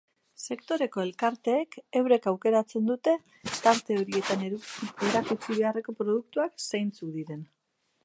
[0.43, 3.15] Sektoreko elkarteek eurek aukeratzen dute
[3.67, 7.51] tarte horietan erakutsi beharreko produktuak zeintzuk diren.